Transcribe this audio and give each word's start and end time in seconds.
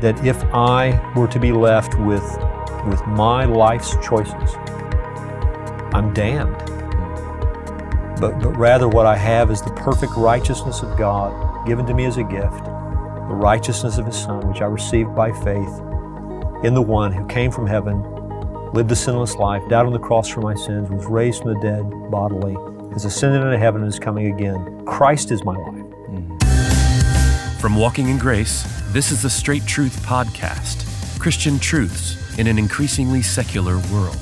that 0.00 0.24
if 0.24 0.42
I 0.54 1.12
were 1.14 1.28
to 1.28 1.38
be 1.38 1.52
left 1.52 1.98
with, 1.98 2.24
with 2.86 3.06
my 3.06 3.44
life's 3.44 3.96
choices, 4.02 4.54
I'm 5.92 6.12
damned. 6.14 6.56
But, 8.20 8.38
but 8.40 8.56
rather, 8.56 8.88
what 8.88 9.06
I 9.06 9.16
have 9.16 9.50
is 9.50 9.62
the 9.62 9.72
perfect 9.72 10.12
righteousness 10.16 10.82
of 10.82 10.96
God 10.96 11.66
given 11.66 11.86
to 11.86 11.94
me 11.94 12.04
as 12.04 12.16
a 12.16 12.22
gift, 12.22 12.64
the 12.64 13.36
righteousness 13.36 13.98
of 13.98 14.06
His 14.06 14.16
Son, 14.16 14.46
which 14.48 14.60
I 14.60 14.66
received 14.66 15.14
by 15.14 15.32
faith 15.32 15.80
in 16.62 16.74
the 16.74 16.82
one 16.82 17.12
who 17.12 17.26
came 17.26 17.50
from 17.50 17.66
heaven, 17.66 18.02
lived 18.72 18.92
a 18.92 18.96
sinless 18.96 19.36
life, 19.36 19.62
died 19.68 19.86
on 19.86 19.92
the 19.92 19.98
cross 19.98 20.28
for 20.28 20.40
my 20.40 20.54
sins, 20.54 20.90
was 20.90 21.06
raised 21.06 21.42
from 21.42 21.54
the 21.54 21.60
dead 21.60 21.82
bodily, 22.10 22.54
has 22.92 23.04
ascended 23.04 23.42
into 23.42 23.58
heaven, 23.58 23.82
and 23.82 23.88
is 23.88 23.98
coming 23.98 24.32
again. 24.32 24.84
Christ 24.84 25.30
is 25.30 25.44
my 25.44 25.56
life. 25.56 25.79
From 27.60 27.76
Walking 27.76 28.08
in 28.08 28.16
Grace, 28.16 28.64
this 28.86 29.12
is 29.12 29.20
the 29.20 29.28
Straight 29.28 29.66
Truth 29.66 30.00
Podcast 30.06 30.86
Christian 31.20 31.58
truths 31.58 32.38
in 32.38 32.46
an 32.46 32.58
increasingly 32.58 33.20
secular 33.20 33.74
world. 33.92 34.16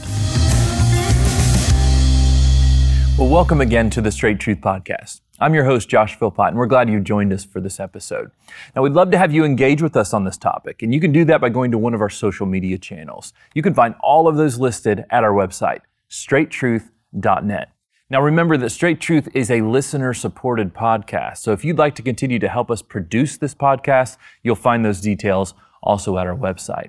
Well, 3.16 3.28
welcome 3.28 3.60
again 3.60 3.90
to 3.90 4.00
the 4.00 4.10
Straight 4.10 4.40
Truth 4.40 4.58
Podcast. 4.60 5.20
I'm 5.38 5.54
your 5.54 5.62
host, 5.62 5.88
Josh 5.88 6.18
Philpott, 6.18 6.48
and 6.48 6.56
we're 6.56 6.66
glad 6.66 6.90
you 6.90 6.98
joined 6.98 7.32
us 7.32 7.44
for 7.44 7.60
this 7.60 7.78
episode. 7.78 8.32
Now, 8.74 8.82
we'd 8.82 8.94
love 8.94 9.12
to 9.12 9.18
have 9.18 9.32
you 9.32 9.44
engage 9.44 9.82
with 9.82 9.96
us 9.96 10.12
on 10.12 10.24
this 10.24 10.36
topic, 10.36 10.82
and 10.82 10.92
you 10.92 10.98
can 10.98 11.12
do 11.12 11.24
that 11.26 11.40
by 11.40 11.48
going 11.48 11.70
to 11.70 11.78
one 11.78 11.94
of 11.94 12.00
our 12.00 12.10
social 12.10 12.44
media 12.44 12.76
channels. 12.76 13.32
You 13.54 13.62
can 13.62 13.72
find 13.72 13.94
all 14.00 14.26
of 14.26 14.34
those 14.34 14.58
listed 14.58 15.04
at 15.10 15.22
our 15.22 15.32
website, 15.32 15.82
straighttruth.net. 16.10 17.70
Now, 18.10 18.22
remember 18.22 18.56
that 18.56 18.70
Straight 18.70 19.02
Truth 19.02 19.28
is 19.34 19.50
a 19.50 19.60
listener 19.60 20.14
supported 20.14 20.72
podcast. 20.72 21.38
So 21.38 21.52
if 21.52 21.62
you'd 21.62 21.76
like 21.76 21.94
to 21.96 22.02
continue 22.02 22.38
to 22.38 22.48
help 22.48 22.70
us 22.70 22.80
produce 22.80 23.36
this 23.36 23.54
podcast, 23.54 24.16
you'll 24.42 24.54
find 24.54 24.82
those 24.82 25.02
details 25.02 25.52
also 25.82 26.16
at 26.16 26.26
our 26.26 26.34
website. 26.34 26.88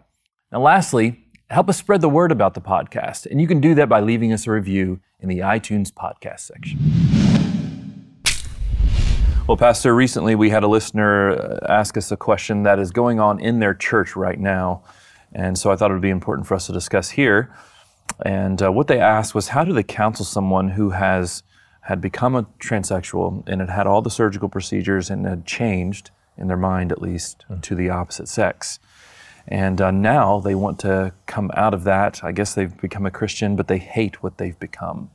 Now, 0.49 0.61
lastly, 0.61 1.25
help 1.49 1.67
us 1.67 1.77
spread 1.77 1.99
the 1.99 2.07
word 2.07 2.31
about 2.31 2.53
the 2.53 2.61
podcast. 2.61 3.25
And 3.25 3.41
you 3.41 3.47
can 3.47 3.59
do 3.59 3.75
that 3.75 3.89
by 3.89 3.99
leaving 3.99 4.31
us 4.31 4.47
a 4.47 4.51
review 4.51 5.01
in 5.19 5.27
the 5.27 5.39
iTunes 5.39 5.91
podcast 5.91 6.39
section. 6.39 6.79
Well, 9.45 9.57
Pastor, 9.57 9.93
recently 9.93 10.35
we 10.35 10.49
had 10.49 10.63
a 10.63 10.69
listener 10.69 11.31
uh, 11.31 11.67
ask 11.67 11.97
us 11.97 12.13
a 12.13 12.17
question 12.17 12.63
that 12.63 12.79
is 12.79 12.91
going 12.91 13.19
on 13.19 13.41
in 13.41 13.59
their 13.59 13.73
church 13.73 14.15
right 14.15 14.39
now. 14.39 14.83
And 15.33 15.57
so 15.57 15.69
I 15.69 15.75
thought 15.75 15.91
it 15.91 15.95
would 15.95 16.01
be 16.01 16.11
important 16.11 16.47
for 16.47 16.55
us 16.55 16.67
to 16.67 16.71
discuss 16.71 17.09
here. 17.09 17.53
And 18.25 18.61
uh, 18.61 18.71
what 18.71 18.87
they 18.87 18.99
asked 18.99 19.33
was, 19.33 19.49
how 19.49 19.63
do 19.63 19.73
they 19.73 19.83
counsel 19.83 20.25
someone 20.25 20.69
who 20.69 20.91
has 20.91 21.43
had 21.81 22.01
become 22.01 22.35
a 22.35 22.43
transsexual 22.59 23.47
and 23.47 23.61
had 23.61 23.69
had 23.69 23.87
all 23.87 24.01
the 24.01 24.09
surgical 24.09 24.49
procedures 24.49 25.09
and 25.09 25.25
had 25.25 25.45
changed 25.45 26.11
in 26.37 26.47
their 26.47 26.57
mind, 26.57 26.91
at 26.91 27.01
least, 27.01 27.45
mm. 27.49 27.61
to 27.61 27.75
the 27.75 27.89
opposite 27.89 28.27
sex? 28.27 28.79
And 29.47 29.81
uh, 29.81 29.89
now 29.89 30.39
they 30.39 30.53
want 30.53 30.79
to 30.79 31.13
come 31.25 31.49
out 31.55 31.73
of 31.73 31.83
that. 31.85 32.23
I 32.23 32.31
guess 32.31 32.53
they've 32.53 32.75
become 32.81 33.05
a 33.05 33.11
Christian, 33.11 33.55
but 33.55 33.67
they 33.67 33.79
hate 33.79 34.21
what 34.21 34.37
they've 34.37 34.59
become 34.59 35.09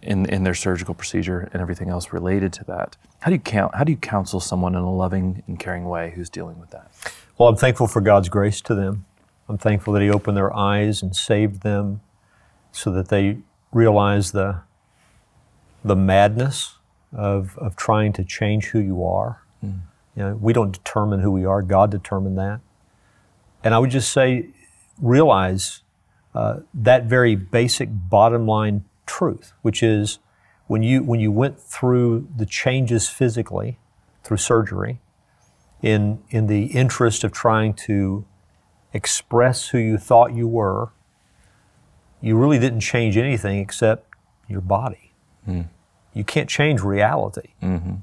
in, 0.00 0.26
in 0.26 0.44
their 0.44 0.54
surgical 0.54 0.94
procedure 0.94 1.50
and 1.52 1.60
everything 1.60 1.90
else 1.90 2.12
related 2.12 2.52
to 2.54 2.64
that. 2.64 2.96
How 3.20 3.30
do 3.30 3.34
you 3.34 3.40
count? 3.40 3.74
How 3.74 3.84
do 3.84 3.92
you 3.92 3.98
counsel 3.98 4.40
someone 4.40 4.74
in 4.74 4.80
a 4.80 4.94
loving 4.94 5.42
and 5.46 5.58
caring 5.58 5.84
way 5.84 6.12
who's 6.14 6.30
dealing 6.30 6.58
with 6.58 6.70
that? 6.70 6.90
Well, 7.36 7.48
I'm 7.48 7.56
thankful 7.56 7.86
for 7.86 8.00
God's 8.00 8.28
grace 8.28 8.60
to 8.62 8.74
them. 8.74 9.04
I'm 9.48 9.58
thankful 9.58 9.92
that 9.94 10.02
He 10.02 10.10
opened 10.10 10.36
their 10.36 10.54
eyes 10.54 11.02
and 11.02 11.14
saved 11.14 11.62
them 11.62 12.00
so 12.72 12.90
that 12.92 13.08
they 13.08 13.38
realize 13.72 14.32
the, 14.32 14.60
the 15.84 15.96
madness 15.96 16.76
of, 17.12 17.56
of 17.58 17.76
trying 17.76 18.12
to 18.14 18.24
change 18.24 18.66
who 18.66 18.78
you 18.78 19.04
are. 19.04 19.42
Mm. 19.64 19.80
You 20.16 20.22
know, 20.22 20.34
we 20.34 20.52
don't 20.52 20.72
determine 20.72 21.20
who 21.20 21.30
we 21.30 21.44
are, 21.44 21.62
God 21.62 21.90
determined 21.90 22.36
that. 22.38 22.60
And 23.64 23.74
I 23.74 23.78
would 23.78 23.90
just 23.90 24.12
say, 24.12 24.48
realize 25.00 25.82
uh, 26.34 26.60
that 26.74 27.04
very 27.04 27.34
basic 27.34 27.88
bottom 27.92 28.46
line 28.46 28.84
truth, 29.06 29.52
which 29.62 29.82
is 29.82 30.18
when 30.66 30.82
you, 30.82 31.02
when 31.02 31.20
you 31.20 31.32
went 31.32 31.58
through 31.58 32.28
the 32.36 32.46
changes 32.46 33.08
physically, 33.08 33.78
through 34.22 34.36
surgery, 34.36 35.00
in, 35.82 36.22
in 36.30 36.48
the 36.48 36.66
interest 36.66 37.24
of 37.24 37.32
trying 37.32 37.72
to 37.72 38.24
express 38.92 39.68
who 39.68 39.78
you 39.78 39.98
thought 39.98 40.34
you 40.34 40.48
were, 40.48 40.90
you 42.20 42.36
really 42.36 42.58
didn't 42.58 42.80
change 42.80 43.16
anything 43.16 43.58
except 43.58 44.06
your 44.48 44.60
body. 44.60 45.12
Mm. 45.46 45.68
You 46.14 46.24
can't 46.24 46.48
change 46.48 46.80
reality. 46.80 47.50
Mm-hmm. 47.62 47.96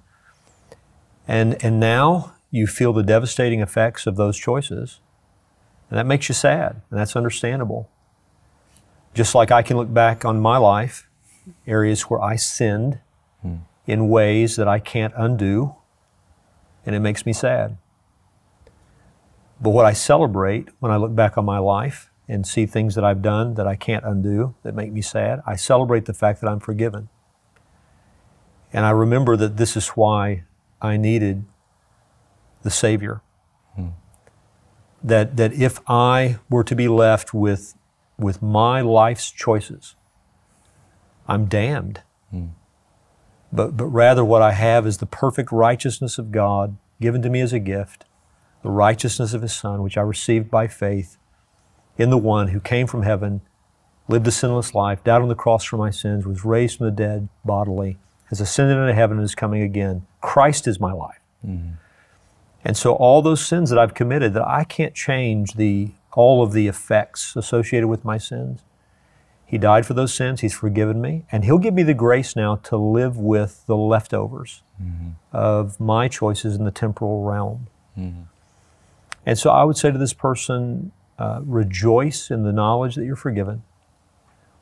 And, 1.27 1.63
and 1.63 1.79
now 1.79 2.33
you 2.51 2.67
feel 2.67 2.93
the 2.93 3.03
devastating 3.03 3.59
effects 3.59 4.07
of 4.07 4.15
those 4.15 4.37
choices, 4.37 4.99
and 5.89 5.97
that 5.97 6.05
makes 6.05 6.29
you 6.29 6.35
sad, 6.35 6.81
and 6.89 6.99
that's 6.99 7.15
understandable. 7.15 7.89
Just 9.13 9.35
like 9.35 9.51
I 9.51 9.61
can 9.61 9.77
look 9.77 9.93
back 9.93 10.23
on 10.23 10.39
my 10.39 10.57
life, 10.57 11.09
areas 11.67 12.03
where 12.03 12.21
I 12.21 12.35
sinned 12.35 12.99
mm. 13.45 13.61
in 13.85 14.09
ways 14.09 14.55
that 14.55 14.67
I 14.67 14.79
can't 14.79 15.13
undo, 15.17 15.75
and 16.85 16.95
it 16.95 16.99
makes 16.99 17.25
me 17.25 17.33
sad. 17.33 17.77
But 19.59 19.69
what 19.69 19.85
I 19.85 19.93
celebrate 19.93 20.69
when 20.79 20.91
I 20.91 20.97
look 20.97 21.15
back 21.15 21.37
on 21.37 21.45
my 21.45 21.59
life 21.59 22.11
and 22.27 22.45
see 22.45 22.65
things 22.65 22.95
that 22.95 23.03
I've 23.03 23.21
done 23.21 23.53
that 23.55 23.67
I 23.67 23.75
can't 23.75 24.03
undo 24.03 24.55
that 24.63 24.75
make 24.75 24.91
me 24.91 25.01
sad, 25.01 25.41
I 25.45 25.55
celebrate 25.55 26.05
the 26.05 26.13
fact 26.13 26.41
that 26.41 26.49
I'm 26.49 26.59
forgiven. 26.59 27.09
And 28.73 28.85
I 28.85 28.89
remember 28.89 29.37
that 29.37 29.57
this 29.57 29.77
is 29.77 29.89
why 29.89 30.43
I 30.81 30.97
needed 30.97 31.45
the 32.63 32.71
Savior. 32.71 33.21
Hmm. 33.75 33.89
That, 35.03 35.37
that 35.37 35.53
if 35.53 35.79
I 35.87 36.39
were 36.49 36.63
to 36.63 36.75
be 36.75 36.87
left 36.87 37.33
with, 37.33 37.75
with 38.17 38.41
my 38.41 38.81
life's 38.81 39.31
choices, 39.31 39.95
I'm 41.27 41.45
damned. 41.45 42.01
Hmm. 42.31 42.47
But, 43.53 43.77
but 43.77 43.85
rather, 43.85 44.25
what 44.25 44.41
I 44.41 44.51
have 44.51 44.85
is 44.85 44.97
the 44.97 45.05
perfect 45.05 45.51
righteousness 45.51 46.17
of 46.17 46.31
God 46.31 46.75
given 46.99 47.21
to 47.21 47.29
me 47.29 47.39
as 47.39 47.53
a 47.53 47.59
gift 47.59 48.04
the 48.65 48.71
righteousness 48.71 49.35
of 49.35 49.43
His 49.43 49.53
Son, 49.53 49.83
which 49.83 49.95
I 49.95 50.01
received 50.01 50.49
by 50.49 50.67
faith 50.67 51.17
in 51.99 52.09
the 52.09 52.17
one 52.17 52.47
who 52.47 52.59
came 52.59 52.87
from 52.87 53.03
heaven, 53.03 53.41
lived 54.07 54.27
a 54.27 54.31
sinless 54.31 54.73
life, 54.73 55.03
died 55.03 55.21
on 55.21 55.27
the 55.27 55.35
cross 55.35 55.63
for 55.63 55.77
my 55.77 55.91
sins, 55.91 56.25
was 56.25 56.43
raised 56.43 56.79
from 56.79 56.87
the 56.87 56.91
dead 56.91 57.29
bodily, 57.45 57.99
has 58.29 58.41
ascended 58.41 58.77
into 58.77 58.95
heaven, 58.95 59.17
and 59.17 59.23
is 59.23 59.35
coming 59.35 59.61
again. 59.61 60.07
Christ 60.19 60.67
is 60.67 60.79
my 60.79 60.91
life. 60.91 61.19
Mm-hmm. 61.45 61.73
And 62.63 62.75
so 62.75 62.93
all 62.93 63.21
those 63.21 63.45
sins 63.45 63.69
that 63.69 63.77
I've 63.77 63.93
committed 63.93 64.33
that 64.33 64.47
I 64.47 64.63
can't 64.63 64.95
change 64.95 65.53
the 65.53 65.91
all 66.13 66.41
of 66.41 66.51
the 66.51 66.65
effects 66.65 67.35
associated 67.35 67.87
with 67.87 68.03
my 68.03 68.17
sins. 68.17 68.61
He 69.45 69.59
died 69.59 69.85
for 69.85 69.93
those 69.93 70.11
sins, 70.11 70.41
he's 70.41 70.55
forgiven 70.55 70.99
me, 71.01 71.25
and 71.31 71.43
he'll 71.43 71.59
give 71.59 71.75
me 71.75 71.83
the 71.83 71.93
grace 71.93 72.35
now 72.35 72.55
to 72.55 72.77
live 72.77 73.15
with 73.15 73.63
the 73.67 73.75
leftovers 73.75 74.63
mm-hmm. 74.81 75.09
of 75.31 75.79
my 75.79 76.07
choices 76.07 76.55
in 76.55 76.65
the 76.65 76.71
temporal 76.71 77.21
realm. 77.23 77.67
Mm-hmm. 77.95 78.23
And 79.25 79.37
so 79.37 79.49
I 79.49 79.63
would 79.63 79.77
say 79.77 79.91
to 79.91 79.97
this 79.97 80.13
person, 80.13 80.91
uh, 81.17 81.39
rejoice 81.43 82.29
in 82.29 82.43
the 82.43 82.51
knowledge 82.51 82.95
that 82.95 83.05
you're 83.05 83.15
forgiven. 83.15 83.63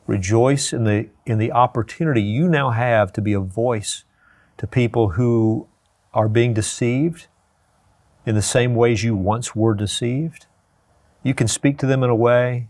Rejoice 0.07 0.74
in 0.74 0.84
the, 0.84 1.09
in 1.25 1.38
the 1.38 1.51
opportunity 1.51 2.22
you 2.22 2.47
now 2.47 2.69
have 2.69 3.12
to 3.13 3.22
be 3.22 3.34
a 3.34 3.40
voice 3.40 4.03
to 4.57 4.68
people 4.68 5.09
who 5.09 5.68
are 6.13 6.29
being 6.29 6.53
deceived 6.53 7.28
in 8.25 8.35
the 8.35 8.41
same 8.41 8.75
ways 8.75 9.03
you 9.03 9.16
once 9.16 9.56
were 9.56 9.73
deceived. 9.73 10.46
You 11.23 11.34
can 11.34 11.47
speak 11.47 11.78
to 11.79 11.85
them 11.85 12.03
in 12.03 12.09
a 12.09 12.16
way 12.16 12.68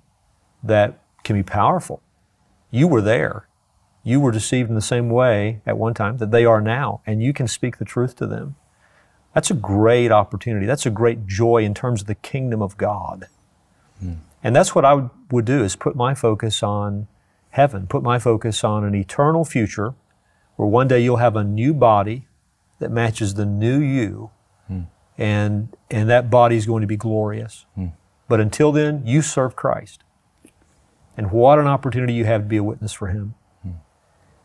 that 0.63 0.99
can 1.23 1.35
be 1.35 1.43
powerful. 1.43 2.01
You 2.71 2.87
were 2.87 3.01
there. 3.01 3.47
You 4.03 4.19
were 4.19 4.31
deceived 4.31 4.69
in 4.69 4.75
the 4.75 4.81
same 4.81 5.09
way 5.09 5.61
at 5.65 5.77
one 5.77 5.93
time 5.93 6.17
that 6.17 6.31
they 6.31 6.45
are 6.45 6.61
now, 6.61 7.01
and 7.05 7.21
you 7.21 7.33
can 7.33 7.47
speak 7.47 7.77
the 7.77 7.85
truth 7.85 8.15
to 8.17 8.27
them. 8.27 8.55
That's 9.33 9.49
a 9.49 9.55
great 9.55 10.11
opportunity. 10.11 10.65
That's 10.65 10.85
a 10.85 10.91
great 10.91 11.25
joy 11.25 11.63
in 11.63 11.73
terms 11.73 12.01
of 12.01 12.07
the 12.07 12.15
kingdom 12.15 12.61
of 12.61 12.77
God. 12.77 13.27
Hmm. 13.99 14.13
And 14.43 14.55
that's 14.55 14.75
what 14.75 14.85
I 14.85 14.93
would, 14.93 15.09
would 15.31 15.45
do 15.45 15.63
is 15.63 15.75
put 15.75 15.95
my 15.95 16.13
focus 16.13 16.61
on 16.61 17.07
heaven, 17.49 17.87
put 17.87 18.03
my 18.03 18.19
focus 18.19 18.63
on 18.63 18.83
an 18.83 18.93
eternal 18.93 19.45
future 19.45 19.95
where 20.55 20.67
one 20.67 20.87
day 20.87 20.99
you'll 20.99 21.17
have 21.17 21.35
a 21.35 21.43
new 21.43 21.73
body 21.73 22.27
that 22.79 22.91
matches 22.91 23.35
the 23.35 23.45
new 23.45 23.79
you 23.79 24.29
hmm. 24.67 24.81
and 25.17 25.75
and 25.89 26.09
that 26.09 26.29
body 26.29 26.57
is 26.57 26.65
going 26.65 26.81
to 26.81 26.87
be 26.87 26.97
glorious. 26.97 27.65
Hmm. 27.75 27.87
But 28.27 28.39
until 28.39 28.71
then, 28.71 29.05
you 29.05 29.21
serve 29.21 29.55
Christ. 29.55 30.03
And 31.15 31.31
what 31.31 31.59
an 31.59 31.67
opportunity 31.67 32.13
you 32.13 32.25
have 32.25 32.41
to 32.41 32.47
be 32.47 32.57
a 32.57 32.63
witness 32.63 32.93
for 32.93 33.07
him. 33.07 33.35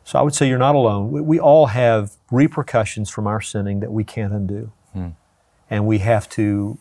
So 0.09 0.19
I 0.19 0.23
would 0.23 0.35
say 0.35 0.49
you're 0.49 0.57
not 0.57 0.75
alone. 0.75 1.11
We, 1.11 1.21
we 1.21 1.39
all 1.39 1.67
have 1.67 2.13
repercussions 2.31 3.11
from 3.11 3.27
our 3.27 3.43
sinning 3.43 3.81
that 3.81 3.93
we 3.93 4.05
can't 4.05 4.33
undo. 4.33 4.73
Hmm. 4.99 5.09
And 5.71 5.87
we 5.87 5.99
have 5.99 6.29
to, 6.31 6.79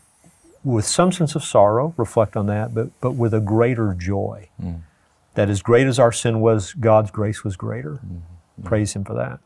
with 0.64 0.86
some 0.86 1.12
sense 1.12 1.36
of 1.36 1.44
sorrow, 1.44 1.94
reflect 1.98 2.36
on 2.38 2.48
that, 2.48 2.74
but, 2.74 2.90
but 3.02 3.12
with 3.12 3.34
a 3.34 3.40
greater 3.42 3.94
joy. 3.94 4.50
Hmm. 4.62 4.74
That 5.36 5.50
as 5.50 5.62
great 5.62 5.86
as 5.88 6.00
our 6.00 6.12
sin 6.12 6.40
was, 6.40 6.74
God's 6.74 7.12
grace 7.12 7.44
was 7.44 7.56
greater. 7.56 7.96
Hmm. 7.98 8.64
Praise 8.64 8.94
Him 8.94 9.04
for 9.04 9.14
that. 9.14 9.40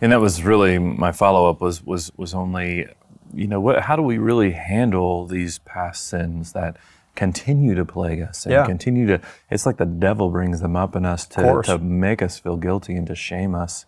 And 0.00 0.12
that 0.12 0.20
was 0.20 0.42
really 0.42 0.78
my 0.78 1.12
follow 1.12 1.50
up 1.50 1.60
was 1.60 1.84
was 1.84 2.12
was 2.16 2.32
only 2.34 2.86
you 3.34 3.46
know, 3.48 3.60
what, 3.60 3.82
how 3.82 3.96
do 3.96 4.02
we 4.02 4.18
really 4.18 4.52
handle 4.52 5.26
these 5.26 5.58
past 5.58 6.06
sins 6.08 6.52
that 6.52 6.76
continue 7.16 7.74
to 7.74 7.84
plague 7.84 8.22
us 8.22 8.46
and 8.46 8.52
Yeah. 8.52 8.64
continue 8.64 9.06
to? 9.08 9.20
It's 9.50 9.66
like 9.66 9.76
the 9.78 9.84
devil 9.84 10.30
brings 10.30 10.60
them 10.60 10.76
up 10.76 10.94
in 10.96 11.04
us 11.04 11.26
to, 11.28 11.60
to 11.64 11.78
make 11.78 12.22
us 12.22 12.38
feel 12.38 12.56
guilty 12.56 12.94
and 12.94 13.06
to 13.08 13.14
shame 13.14 13.54
us. 13.54 13.84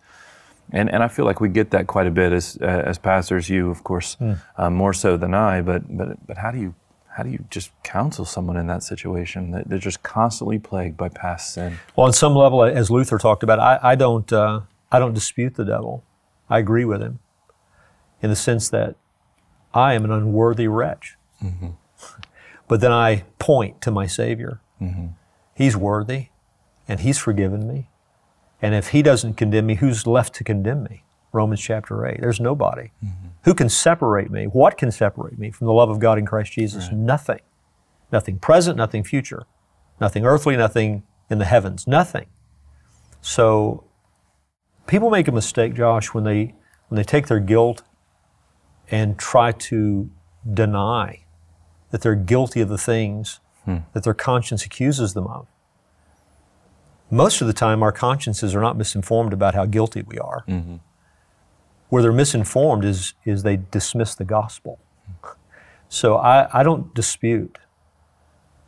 And 0.71 0.89
and 0.91 1.01
I 1.03 1.07
feel 1.07 1.25
like 1.25 1.39
we 1.41 1.49
get 1.49 1.71
that 1.71 1.87
quite 1.87 2.07
a 2.07 2.11
bit 2.11 2.31
as 2.31 2.57
uh, 2.61 2.65
as 2.65 2.97
pastors. 2.99 3.49
You, 3.49 3.69
of 3.71 3.83
course, 3.83 4.17
uh, 4.57 4.69
more 4.69 4.93
so 4.93 5.17
than 5.17 5.33
I. 5.33 5.61
But 5.61 5.95
but 5.97 6.27
but 6.27 6.37
how 6.37 6.51
do 6.51 6.59
you 6.59 6.75
how 7.17 7.23
do 7.23 7.29
you 7.29 7.45
just 7.49 7.71
counsel 7.83 8.23
someone 8.25 8.55
in 8.55 8.67
that 8.67 8.83
situation 8.83 9.51
that 9.51 9.67
they're 9.67 9.79
just 9.79 10.03
constantly 10.03 10.59
plagued 10.59 10.95
by 10.95 11.09
past 11.09 11.53
sin? 11.53 11.79
Well, 11.95 12.05
on 12.07 12.13
some 12.13 12.35
level, 12.35 12.63
as 12.63 12.89
Luther 12.91 13.17
talked 13.17 13.43
about, 13.43 13.59
I, 13.59 13.79
I 13.91 13.95
don't 13.95 14.31
uh, 14.31 14.61
I 14.91 14.99
don't 14.99 15.13
dispute 15.13 15.55
the 15.55 15.65
devil. 15.65 16.03
I 16.49 16.59
agree 16.59 16.85
with 16.85 17.01
him 17.01 17.19
in 18.21 18.29
the 18.29 18.35
sense 18.35 18.69
that 18.69 18.95
I 19.73 19.93
am 19.93 20.03
an 20.05 20.11
unworthy 20.11 20.67
wretch. 20.67 21.17
But 22.67 22.81
then 22.81 22.91
I 22.91 23.23
point 23.39 23.81
to 23.81 23.89
my 23.91 24.05
Savior. 24.05 24.61
He's 25.55 25.75
worthy, 25.75 26.27
and 26.87 26.99
He's 26.99 27.17
forgiven 27.17 27.67
me. 27.67 27.89
And 28.61 28.75
if 28.75 28.89
He 28.89 29.01
doesn't 29.01 29.35
condemn 29.35 29.67
me, 29.67 29.75
who's 29.75 30.05
left 30.05 30.33
to 30.35 30.43
condemn 30.43 30.83
me? 30.83 31.03
Romans 31.31 31.61
chapter 31.61 32.05
8. 32.05 32.19
There's 32.19 32.39
nobody. 32.39 32.91
Mm-hmm. 33.03 33.27
Who 33.43 33.53
can 33.53 33.69
separate 33.69 34.31
me? 34.31 34.45
What 34.45 34.77
can 34.77 34.91
separate 34.91 35.37
me 35.37 35.51
from 35.51 35.67
the 35.67 35.73
love 35.73 35.89
of 35.89 35.99
God 35.99 36.17
in 36.17 36.25
Christ 36.25 36.53
Jesus? 36.53 36.91
Nothing. 36.91 37.41
Nothing 38.11 38.39
present, 38.39 38.77
nothing 38.77 39.03
future. 39.03 39.45
Nothing 40.01 40.25
earthly, 40.25 40.57
nothing 40.57 41.03
in 41.29 41.37
the 41.37 41.45
heavens. 41.45 41.87
Nothing. 41.87 42.25
So 43.21 43.83
people 44.87 45.09
make 45.09 45.27
a 45.27 45.31
mistake, 45.31 45.75
Josh, 45.75 46.13
when 46.13 46.23
they 46.23 46.55
when 46.87 46.97
they 46.97 47.03
take 47.03 47.27
their 47.27 47.39
guilt 47.39 47.83
and 48.89 49.17
try 49.19 49.51
to 49.51 50.09
deny 50.51 51.25
that 51.91 52.01
they're 52.01 52.15
guilty 52.15 52.61
of 52.61 52.69
the 52.69 52.77
things 52.77 53.39
hmm. 53.65 53.77
that 53.93 54.03
their 54.03 54.13
conscience 54.13 54.65
accuses 54.65 55.13
them 55.13 55.27
of. 55.27 55.47
Most 57.11 57.41
of 57.41 57.47
the 57.47 57.53
time, 57.53 57.81
our 57.81 57.91
consciences 57.91 58.55
are 58.55 58.61
not 58.61 58.77
misinformed 58.77 59.33
about 59.33 59.55
how 59.55 59.65
guilty 59.65 60.03
we 60.03 60.19
are. 60.19 60.43
Mm-hmm. 60.47 60.75
Where 61.89 62.03
they're 62.03 62.11
misinformed 62.11 62.85
is, 62.85 63.13
is 63.25 63.43
they 63.43 63.57
dismiss 63.57 64.13
the 64.13 64.25
gospel. 64.25 64.79
So 65.87 66.17
I, 66.17 66.47
I 66.59 66.61
don't 66.61 66.93
dispute 66.93 67.57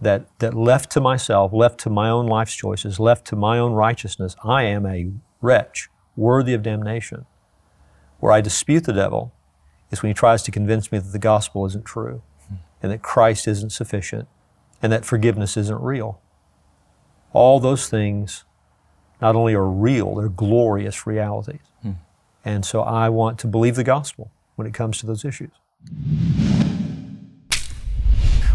that, 0.00 0.26
that 0.38 0.54
left 0.54 0.90
to 0.92 1.00
myself, 1.00 1.52
left 1.52 1.80
to 1.80 1.90
my 1.90 2.08
own 2.08 2.26
life's 2.26 2.54
choices, 2.54 3.00
left 3.00 3.26
to 3.26 3.36
my 3.36 3.58
own 3.58 3.72
righteousness, 3.72 4.36
I 4.44 4.62
am 4.64 4.86
a 4.86 5.10
wretch 5.40 5.88
worthy 6.16 6.54
of 6.54 6.62
damnation. 6.62 7.26
Where 8.20 8.32
I 8.32 8.40
dispute 8.40 8.84
the 8.84 8.92
devil 8.92 9.32
is 9.90 10.02
when 10.02 10.10
he 10.10 10.14
tries 10.14 10.42
to 10.44 10.50
convince 10.50 10.92
me 10.92 10.98
that 10.98 11.12
the 11.12 11.18
gospel 11.18 11.66
isn't 11.66 11.84
true 11.84 12.22
hmm. 12.48 12.56
and 12.82 12.92
that 12.92 13.02
Christ 13.02 13.48
isn't 13.48 13.70
sufficient 13.70 14.28
and 14.82 14.92
that 14.92 15.04
forgiveness 15.04 15.56
isn't 15.56 15.80
real. 15.80 16.20
All 17.32 17.60
those 17.60 17.88
things 17.88 18.44
not 19.20 19.34
only 19.34 19.54
are 19.54 19.68
real, 19.68 20.14
they're 20.14 20.28
glorious 20.28 21.06
realities. 21.06 21.60
Hmm. 21.82 21.92
And 22.44 22.64
so 22.64 22.82
I 22.82 23.08
want 23.08 23.38
to 23.40 23.46
believe 23.46 23.76
the 23.76 23.84
gospel 23.84 24.30
when 24.56 24.66
it 24.66 24.74
comes 24.74 24.98
to 24.98 25.06
those 25.06 25.24
issues. 25.24 25.50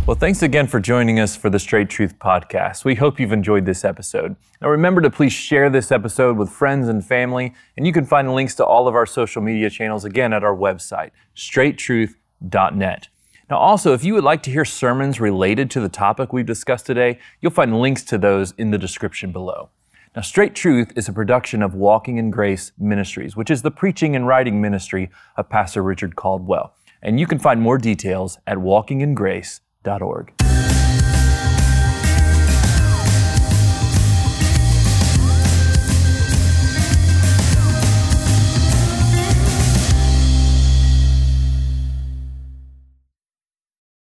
Well, 0.06 0.18
thanks 0.18 0.44
again 0.44 0.68
for 0.68 0.82
joining 0.82 1.18
us 1.22 1.38
for 1.38 1.50
the 1.50 1.60
Straight 1.60 1.90
Truth 1.90 2.20
Podcast. 2.20 2.84
We 2.84 2.96
hope 2.96 3.22
you've 3.22 3.32
enjoyed 3.32 3.66
this 3.66 3.86
episode. 3.86 4.36
Now, 4.62 4.68
remember 4.68 5.00
to 5.00 5.10
please 5.10 5.32
share 5.32 5.70
this 5.70 5.94
episode 5.94 6.36
with 6.36 6.50
friends 6.50 6.90
and 6.90 7.06
family, 7.06 7.54
and 7.78 7.88
you 7.88 7.94
can 7.94 8.04
find 8.06 8.36
links 8.36 8.54
to 8.56 8.66
all 8.66 8.90
of 8.90 8.96
our 8.96 9.06
social 9.06 9.42
media 9.42 9.70
channels 9.70 10.04
again 10.04 10.34
at 10.34 10.44
our 10.44 10.56
website, 10.56 11.12
straighttruth.net. 11.38 13.08
Now, 13.50 13.58
also, 13.58 13.94
if 13.94 14.04
you 14.04 14.14
would 14.14 14.24
like 14.24 14.42
to 14.44 14.52
hear 14.52 14.66
sermons 14.66 15.20
related 15.20 15.70
to 15.72 15.82
the 15.82 15.90
topic 15.90 16.32
we've 16.32 16.46
discussed 16.46 16.86
today, 16.86 17.20
you'll 17.42 17.52
find 17.52 17.80
links 17.80 18.04
to 18.04 18.18
those 18.18 18.54
in 18.58 18.72
the 18.72 18.78
description 18.78 19.32
below. 19.32 19.70
Now, 20.16 20.22
Straight 20.22 20.56
Truth 20.56 20.94
is 20.96 21.10
a 21.10 21.14
production 21.14 21.62
of 21.62 21.74
Walking 21.74 22.18
in 22.18 22.30
Grace 22.30 22.72
Ministries, 22.78 23.36
which 23.36 23.50
is 23.50 23.62
the 23.62 23.72
preaching 23.72 24.16
and 24.16 24.28
writing 24.28 24.62
ministry 24.62 25.10
of 25.36 25.50
Pastor 25.50 25.84
Richard 25.84 26.16
Caldwell. 26.16 26.74
And 27.02 27.20
you 27.20 27.28
can 27.28 27.40
find 27.40 27.60
more 27.60 27.78
details 27.78 28.38
at 28.48 28.58
walkingingrace.org. 28.58 30.53